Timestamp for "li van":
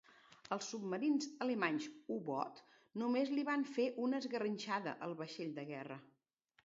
3.35-3.67